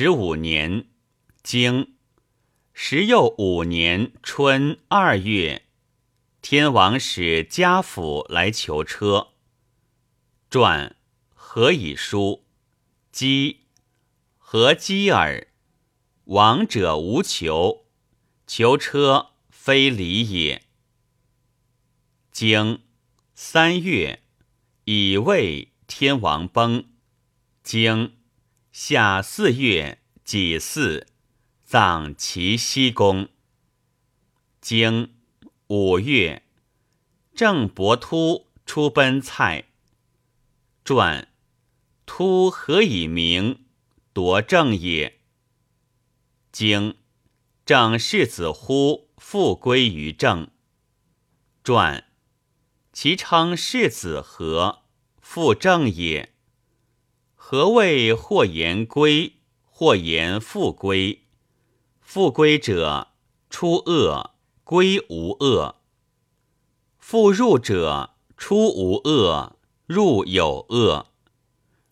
[0.00, 0.86] 十五年，
[1.42, 1.96] 经
[2.72, 5.66] 十又五年春二月，
[6.40, 9.30] 天王使家府来求车。
[10.50, 10.94] 传
[11.34, 12.44] 何以书？
[13.10, 13.62] 姬
[14.36, 15.48] 何姬耳？
[16.26, 17.84] 王者无求，
[18.46, 20.62] 求车非礼也。
[22.30, 22.82] 经
[23.34, 24.22] 三月，
[24.84, 26.84] 以为，天王崩。
[27.64, 28.17] 经
[28.70, 31.06] 夏四月己巳，
[31.64, 33.28] 葬齐西宫。
[34.60, 35.14] 经
[35.68, 36.42] 五月，
[37.34, 39.64] 郑伯突出奔蔡。
[40.84, 41.28] 传
[42.04, 43.64] 突何以名？
[44.12, 45.20] 夺政也。
[46.52, 46.98] 经
[47.64, 50.50] 郑世子乎复归于郑。
[51.64, 52.04] 传
[52.92, 54.82] 其称世子何？
[55.20, 56.34] 复正也。
[57.40, 61.22] 何谓或言归，或言复归？
[62.00, 63.12] 复归者，
[63.48, 64.32] 出恶，
[64.64, 65.76] 归无恶；
[66.98, 71.06] 复入者，出无恶，入有恶；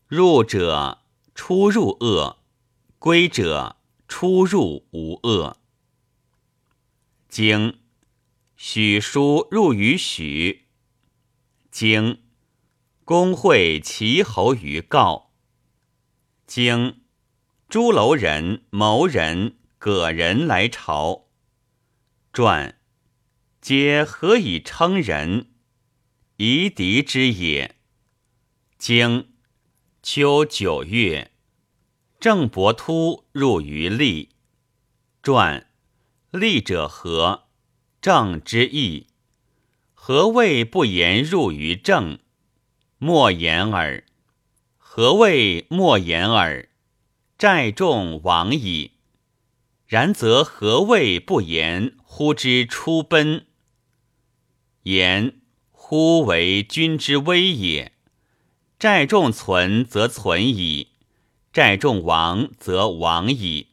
[0.09, 0.99] 入者，
[1.35, 2.39] 出入恶；
[2.99, 3.77] 归者，
[4.09, 5.57] 出入无恶。
[7.29, 7.79] 经
[8.57, 10.67] 许书入于许。
[11.71, 12.21] 经
[13.05, 15.26] 公会齐侯于告。
[16.47, 17.01] 经
[17.69, 21.27] 朱楼人、谋人、葛人来朝，
[22.33, 22.79] 传
[23.61, 25.51] 皆何以称人？
[26.37, 27.75] 夷狄之也。
[28.79, 29.33] 经
[30.05, 31.33] 秋九月，
[32.21, 34.37] 郑伯突入于利。
[35.25, 35.69] 传
[36.31, 37.49] 利者何？
[38.01, 39.09] 郑之意。
[39.95, 42.21] 何谓不言入于郑？
[42.99, 44.05] 莫言耳。
[44.89, 46.71] 何谓莫言耳？
[47.37, 48.93] 寨众亡矣。
[49.85, 51.97] 然则何谓不言？
[52.03, 53.47] 呼之出奔。
[54.85, 57.93] 言呼为君之威也。
[58.79, 60.93] 寨众存则存矣，
[61.53, 63.73] 寨众亡则亡矣。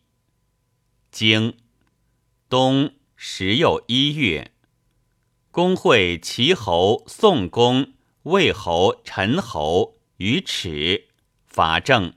[1.10, 1.56] 经
[2.50, 4.52] 冬十又一月，
[5.52, 11.10] 公会齐侯、宋公、魏侯、陈侯于池。
[11.46, 12.14] 法正。